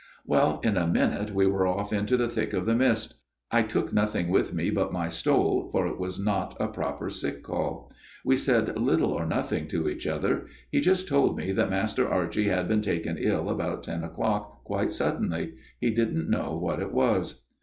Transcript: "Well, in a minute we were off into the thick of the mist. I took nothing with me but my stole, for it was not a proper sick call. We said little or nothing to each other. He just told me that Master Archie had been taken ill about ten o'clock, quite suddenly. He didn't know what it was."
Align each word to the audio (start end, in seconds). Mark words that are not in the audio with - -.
"Well, 0.33 0.61
in 0.63 0.77
a 0.77 0.87
minute 0.87 1.29
we 1.29 1.45
were 1.45 1.67
off 1.67 1.93
into 1.93 2.17
the 2.17 2.27
thick 2.27 2.53
of 2.53 2.65
the 2.65 2.73
mist. 2.73 3.19
I 3.51 3.61
took 3.61 3.93
nothing 3.93 4.29
with 4.31 4.51
me 4.51 4.71
but 4.71 4.91
my 4.91 5.09
stole, 5.09 5.69
for 5.71 5.85
it 5.85 5.99
was 5.99 6.17
not 6.19 6.57
a 6.59 6.69
proper 6.69 7.07
sick 7.07 7.43
call. 7.43 7.93
We 8.25 8.35
said 8.35 8.75
little 8.79 9.11
or 9.13 9.27
nothing 9.27 9.67
to 9.67 9.87
each 9.87 10.07
other. 10.07 10.47
He 10.71 10.81
just 10.81 11.07
told 11.07 11.37
me 11.37 11.51
that 11.51 11.69
Master 11.69 12.09
Archie 12.09 12.47
had 12.47 12.67
been 12.67 12.81
taken 12.81 13.17
ill 13.19 13.47
about 13.47 13.83
ten 13.83 14.03
o'clock, 14.03 14.63
quite 14.63 14.91
suddenly. 14.91 15.53
He 15.79 15.91
didn't 15.91 16.31
know 16.31 16.57
what 16.57 16.79
it 16.79 16.91
was." 16.91 17.43